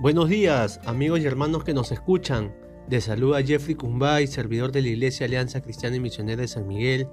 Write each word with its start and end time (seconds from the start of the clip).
Buenos 0.00 0.28
días, 0.28 0.78
amigos 0.84 1.18
y 1.18 1.26
hermanos 1.26 1.64
que 1.64 1.74
nos 1.74 1.90
escuchan. 1.90 2.54
De 2.86 3.00
saluda 3.00 3.42
Jeffrey 3.42 3.74
Cumbay, 3.74 4.28
servidor 4.28 4.70
de 4.70 4.80
la 4.80 4.88
Iglesia 4.90 5.26
Alianza 5.26 5.60
Cristiana 5.60 5.96
y 5.96 6.00
Misionera 6.00 6.40
de 6.40 6.46
San 6.46 6.68
Miguel. 6.68 7.08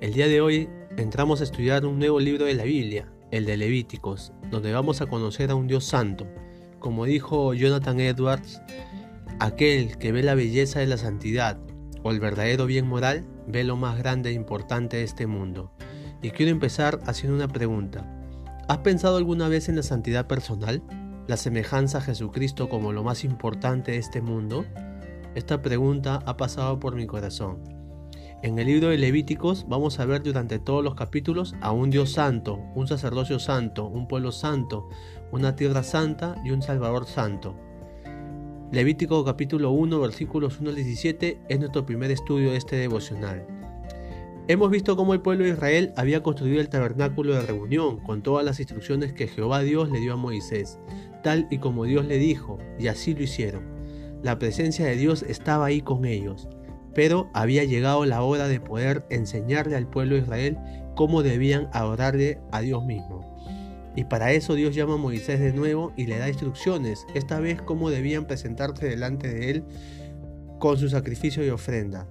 El 0.00 0.14
día 0.14 0.26
de 0.26 0.40
hoy 0.40 0.68
entramos 0.96 1.40
a 1.40 1.44
estudiar 1.44 1.86
un 1.86 2.00
nuevo 2.00 2.18
libro 2.18 2.46
de 2.46 2.54
la 2.54 2.64
Biblia, 2.64 3.08
el 3.30 3.46
de 3.46 3.56
Levíticos, 3.56 4.32
donde 4.50 4.72
vamos 4.72 5.00
a 5.00 5.06
conocer 5.06 5.52
a 5.52 5.54
un 5.54 5.68
Dios 5.68 5.84
santo. 5.84 6.26
Como 6.80 7.04
dijo 7.04 7.54
Jonathan 7.54 8.00
Edwards, 8.00 8.60
aquel 9.38 9.96
que 9.96 10.10
ve 10.10 10.24
la 10.24 10.34
belleza 10.34 10.80
de 10.80 10.88
la 10.88 10.96
santidad 10.96 11.60
o 12.02 12.10
el 12.10 12.18
verdadero 12.18 12.66
bien 12.66 12.88
moral, 12.88 13.24
ve 13.46 13.62
lo 13.62 13.76
más 13.76 13.96
grande 13.96 14.30
e 14.30 14.32
importante 14.32 14.96
de 14.96 15.04
este 15.04 15.28
mundo. 15.28 15.70
Y 16.20 16.30
quiero 16.30 16.50
empezar 16.50 16.98
haciendo 17.06 17.36
una 17.36 17.46
pregunta. 17.46 18.10
¿Has 18.66 18.78
pensado 18.78 19.18
alguna 19.18 19.46
vez 19.46 19.68
en 19.68 19.76
la 19.76 19.84
santidad 19.84 20.26
personal? 20.26 20.82
La 21.26 21.36
semejanza 21.36 21.98
a 21.98 22.02
Jesucristo 22.02 22.68
como 22.68 22.92
lo 22.92 23.02
más 23.02 23.24
importante 23.24 23.92
de 23.92 23.98
este 23.98 24.20
mundo? 24.20 24.64
Esta 25.34 25.62
pregunta 25.62 26.20
ha 26.26 26.36
pasado 26.36 26.78
por 26.78 26.94
mi 26.94 27.06
corazón. 27.06 27.58
En 28.42 28.58
el 28.58 28.66
libro 28.66 28.88
de 28.88 28.98
Levíticos 28.98 29.66
vamos 29.68 29.98
a 29.98 30.04
ver 30.04 30.22
durante 30.22 30.58
todos 30.58 30.84
los 30.84 30.94
capítulos 30.94 31.54
a 31.62 31.72
un 31.72 31.88
Dios 31.88 32.12
santo, 32.12 32.60
un 32.74 32.86
sacerdocio 32.86 33.38
santo, 33.38 33.86
un 33.86 34.06
pueblo 34.06 34.32
santo, 34.32 34.88
una 35.32 35.56
tierra 35.56 35.82
santa 35.82 36.36
y 36.44 36.50
un 36.50 36.60
Salvador 36.60 37.06
santo. 37.06 37.56
Levítico 38.70 39.24
capítulo 39.24 39.70
1 39.70 39.98
versículos 40.00 40.60
1 40.60 40.70
al 40.70 40.76
17 40.76 41.40
es 41.48 41.58
nuestro 41.58 41.86
primer 41.86 42.10
estudio 42.10 42.50
de 42.50 42.58
este 42.58 42.76
devocional. 42.76 43.46
Hemos 44.46 44.70
visto 44.70 44.94
cómo 44.94 45.14
el 45.14 45.22
pueblo 45.22 45.44
de 45.44 45.52
Israel 45.52 45.94
había 45.96 46.22
construido 46.22 46.60
el 46.60 46.68
tabernáculo 46.68 47.34
de 47.34 47.46
reunión 47.46 47.98
con 48.00 48.22
todas 48.22 48.44
las 48.44 48.60
instrucciones 48.60 49.14
que 49.14 49.26
Jehová 49.26 49.60
Dios 49.60 49.90
le 49.90 50.00
dio 50.00 50.12
a 50.12 50.16
Moisés, 50.16 50.78
tal 51.24 51.48
y 51.50 51.58
como 51.58 51.86
Dios 51.86 52.04
le 52.04 52.18
dijo, 52.18 52.58
y 52.78 52.86
así 52.86 53.14
lo 53.14 53.24
hicieron. 53.24 53.64
La 54.22 54.38
presencia 54.38 54.86
de 54.86 54.94
Dios 54.94 55.24
estaba 55.24 55.66
ahí 55.66 55.80
con 55.80 56.04
ellos, 56.04 56.48
pero 56.94 57.28
había 57.34 57.64
llegado 57.64 58.04
la 58.04 58.22
hora 58.22 58.46
de 58.46 58.60
poder 58.60 59.04
enseñarle 59.10 59.74
al 59.74 59.88
pueblo 59.88 60.14
de 60.14 60.22
Israel 60.22 60.58
cómo 60.94 61.24
debían 61.24 61.68
adorarle 61.72 62.38
a 62.52 62.60
Dios 62.60 62.84
mismo. 62.84 63.34
Y 63.96 64.04
para 64.04 64.32
eso 64.32 64.54
Dios 64.54 64.74
llama 64.74 64.94
a 64.94 64.98
Moisés 64.98 65.40
de 65.40 65.52
nuevo 65.52 65.92
y 65.96 66.06
le 66.06 66.18
da 66.18 66.28
instrucciones, 66.28 67.06
esta 67.14 67.40
vez 67.40 67.60
cómo 67.62 67.90
debían 67.90 68.26
presentarse 68.26 68.86
delante 68.86 69.32
de 69.32 69.50
él 69.50 69.64
con 70.58 70.78
su 70.78 70.88
sacrificio 70.88 71.44
y 71.44 71.50
ofrenda. 71.50 72.06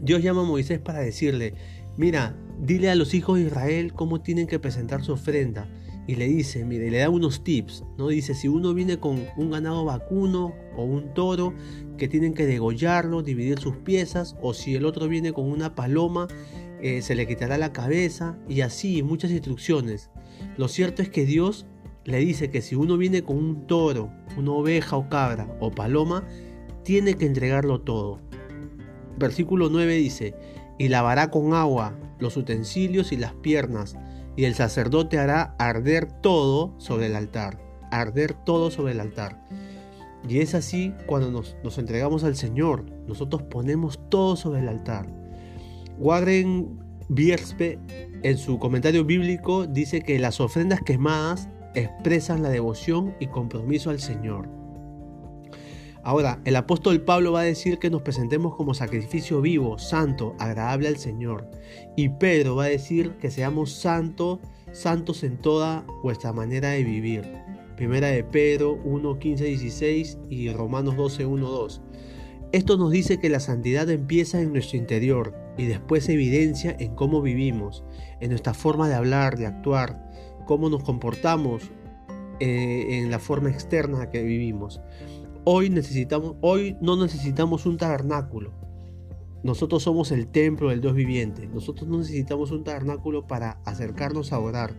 Dios 0.00 0.22
llama 0.22 0.42
a 0.42 0.44
Moisés 0.44 0.78
para 0.78 1.00
decirle, 1.00 1.54
mira, 1.96 2.36
dile 2.60 2.90
a 2.90 2.94
los 2.94 3.14
hijos 3.14 3.38
de 3.38 3.44
Israel 3.44 3.92
cómo 3.92 4.20
tienen 4.20 4.46
que 4.46 4.58
presentar 4.58 5.02
su 5.02 5.12
ofrenda. 5.12 5.68
Y 6.08 6.16
le 6.16 6.26
dice, 6.26 6.64
mire, 6.64 6.90
le 6.90 6.98
da 6.98 7.10
unos 7.10 7.44
tips, 7.44 7.84
¿no? 7.96 8.08
Dice, 8.08 8.34
si 8.34 8.48
uno 8.48 8.74
viene 8.74 8.98
con 8.98 9.24
un 9.36 9.50
ganado 9.50 9.84
vacuno 9.84 10.54
o 10.76 10.82
un 10.82 11.14
toro, 11.14 11.54
que 11.96 12.08
tienen 12.08 12.34
que 12.34 12.46
degollarlo, 12.46 13.22
dividir 13.22 13.60
sus 13.60 13.76
piezas, 13.76 14.34
o 14.42 14.54
si 14.54 14.74
el 14.74 14.84
otro 14.84 15.06
viene 15.06 15.32
con 15.32 15.44
una 15.44 15.76
paloma, 15.76 16.26
eh, 16.82 17.02
se 17.02 17.14
le 17.14 17.28
quitará 17.28 17.58
la 17.58 17.72
cabeza, 17.72 18.36
y 18.48 18.62
así, 18.62 19.04
muchas 19.04 19.30
instrucciones. 19.30 20.10
Lo 20.56 20.66
cierto 20.66 21.02
es 21.02 21.10
que 21.10 21.24
Dios 21.24 21.66
le 22.04 22.18
dice 22.18 22.50
que 22.50 22.62
si 22.62 22.74
uno 22.74 22.96
viene 22.96 23.22
con 23.22 23.36
un 23.36 23.66
toro, 23.68 24.10
una 24.36 24.52
oveja 24.52 24.96
o 24.96 25.08
cabra 25.08 25.54
o 25.60 25.70
paloma, 25.70 26.26
tiene 26.82 27.14
que 27.14 27.26
entregarlo 27.26 27.82
todo 27.82 28.20
versículo 29.18 29.68
9 29.68 29.94
dice, 29.94 30.34
y 30.78 30.88
lavará 30.88 31.30
con 31.30 31.52
agua 31.52 31.98
los 32.18 32.36
utensilios 32.36 33.12
y 33.12 33.16
las 33.16 33.34
piernas, 33.34 33.96
y 34.38 34.44
el 34.44 34.54
sacerdote 34.54 35.18
hará 35.18 35.56
arder 35.58 36.06
todo 36.06 36.72
sobre 36.78 37.06
el 37.06 37.16
altar, 37.16 37.58
arder 37.90 38.34
todo 38.34 38.70
sobre 38.70 38.92
el 38.92 39.00
altar. 39.00 39.42
Y 40.28 40.38
es 40.38 40.54
así 40.54 40.94
cuando 41.06 41.32
nos, 41.32 41.56
entregamos 41.76 42.22
al 42.22 42.36
Señor, 42.36 42.84
nosotros 43.08 43.42
ponemos 43.42 43.98
todo 44.10 44.36
sobre 44.36 44.60
el 44.60 44.68
altar. 44.68 45.08
Warren 45.98 46.78
Bierspe 47.08 47.80
en 48.22 48.38
su 48.38 48.60
comentario 48.60 49.04
bíblico 49.04 49.66
dice 49.66 50.02
que 50.02 50.20
las 50.20 50.38
ofrendas 50.38 50.82
quemadas 50.82 51.48
expresan 51.74 52.44
la 52.44 52.50
devoción 52.50 53.16
y 53.18 53.26
compromiso 53.26 53.90
al 53.90 53.98
Señor. 53.98 54.57
Ahora, 56.02 56.40
el 56.44 56.56
apóstol 56.56 57.00
Pablo 57.00 57.32
va 57.32 57.40
a 57.40 57.44
decir 57.44 57.78
que 57.78 57.90
nos 57.90 58.02
presentemos 58.02 58.54
como 58.54 58.74
sacrificio 58.74 59.40
vivo, 59.40 59.78
santo, 59.78 60.34
agradable 60.38 60.88
al 60.88 60.96
Señor. 60.96 61.50
Y 61.96 62.08
Pedro 62.08 62.56
va 62.56 62.64
a 62.64 62.68
decir 62.68 63.12
que 63.20 63.30
seamos 63.30 63.72
santos, 63.72 64.38
santos 64.72 65.22
en 65.24 65.36
toda 65.38 65.84
vuestra 66.02 66.32
manera 66.32 66.70
de 66.70 66.84
vivir. 66.84 67.24
Primera 67.76 68.08
de 68.08 68.24
Pedro 68.24 68.78
1, 68.84 69.18
15, 69.18 69.44
16 69.44 70.18
y 70.30 70.50
Romanos 70.50 70.96
12, 70.96 71.26
1, 71.26 71.48
2. 71.48 71.82
Esto 72.50 72.78
nos 72.78 72.90
dice 72.90 73.18
que 73.18 73.28
la 73.28 73.40
santidad 73.40 73.90
empieza 73.90 74.40
en 74.40 74.52
nuestro 74.52 74.78
interior 74.78 75.34
y 75.58 75.66
después 75.66 76.04
se 76.04 76.14
evidencia 76.14 76.74
en 76.78 76.94
cómo 76.94 77.20
vivimos, 77.20 77.84
en 78.20 78.30
nuestra 78.30 78.54
forma 78.54 78.88
de 78.88 78.94
hablar, 78.94 79.36
de 79.36 79.46
actuar, 79.46 80.10
cómo 80.46 80.70
nos 80.70 80.82
comportamos 80.82 81.70
eh, 82.40 82.98
en 82.98 83.10
la 83.10 83.18
forma 83.18 83.50
externa 83.50 84.10
que 84.10 84.22
vivimos. 84.22 84.80
Hoy 85.44 85.70
necesitamos, 85.70 86.36
hoy 86.40 86.76
no 86.80 86.96
necesitamos 86.96 87.66
un 87.66 87.76
tabernáculo. 87.76 88.52
Nosotros 89.42 89.84
somos 89.84 90.10
el 90.10 90.26
templo 90.26 90.70
del 90.70 90.80
Dios 90.80 90.94
viviente. 90.94 91.46
Nosotros 91.46 91.88
no 91.88 91.98
necesitamos 91.98 92.50
un 92.50 92.64
tabernáculo 92.64 93.26
para 93.26 93.60
acercarnos 93.64 94.32
a 94.32 94.40
orar. 94.40 94.74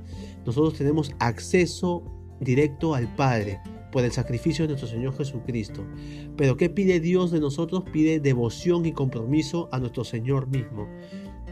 Nosotros 0.46 0.78
tenemos 0.78 1.14
acceso 1.20 2.04
directo 2.42 2.94
al 2.94 3.14
Padre 3.16 3.60
por 3.92 4.04
el 4.04 4.12
sacrificio 4.12 4.66
de 4.66 4.70
nuestro 4.70 4.90
Señor 4.90 5.16
Jesucristo. 5.16 5.86
Pero 6.36 6.58
¿qué 6.58 6.70
pide 6.70 7.00
Dios 7.00 7.32
de 7.32 7.40
nosotros? 7.40 7.84
Pide 7.92 8.20
devoción 8.20 8.86
y 8.86 8.92
compromiso 8.92 9.70
a 9.72 9.80
nuestro 9.80 10.04
Señor 10.04 10.48
mismo, 10.48 10.88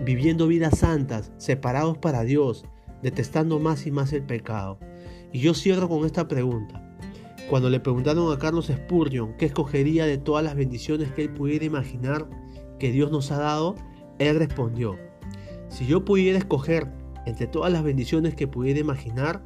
viviendo 0.03 0.47
vidas 0.47 0.79
santas, 0.79 1.31
separados 1.37 1.97
para 1.97 2.23
Dios, 2.23 2.65
detestando 3.01 3.59
más 3.59 3.87
y 3.87 3.91
más 3.91 4.13
el 4.13 4.23
pecado. 4.23 4.79
Y 5.31 5.39
yo 5.39 5.53
cierro 5.53 5.89
con 5.89 6.05
esta 6.05 6.27
pregunta. 6.27 6.86
Cuando 7.49 7.69
le 7.69 7.79
preguntaron 7.79 8.33
a 8.33 8.37
Carlos 8.37 8.67
Spurgeon 8.67 9.33
qué 9.37 9.45
escogería 9.45 10.05
de 10.05 10.17
todas 10.17 10.43
las 10.43 10.55
bendiciones 10.55 11.11
que 11.13 11.23
él 11.23 11.29
pudiera 11.29 11.63
imaginar 11.63 12.27
que 12.77 12.91
Dios 12.91 13.09
nos 13.09 13.31
ha 13.31 13.37
dado, 13.37 13.75
él 14.19 14.37
respondió, 14.37 14.97
si 15.69 15.85
yo 15.85 16.03
pudiera 16.03 16.37
escoger 16.37 16.91
entre 17.25 17.47
todas 17.47 17.71
las 17.71 17.83
bendiciones 17.83 18.35
que 18.35 18.47
pudiera 18.47 18.79
imaginar, 18.79 19.41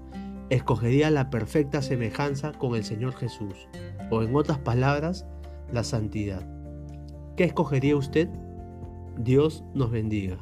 escogería 0.49 1.11
la 1.11 1.29
perfecta 1.29 1.81
semejanza 1.81 2.53
con 2.53 2.75
el 2.75 2.83
Señor 2.83 3.13
Jesús, 3.13 3.67
o 4.09 4.23
en 4.23 4.35
otras 4.35 4.57
palabras, 4.57 5.25
la 5.71 5.83
santidad. 5.83 6.45
¿Qué 7.37 7.43
escogería 7.43 7.95
usted? 7.95 8.29
Dios 9.17 9.63
nos 9.73 9.91
bendiga. 9.91 10.37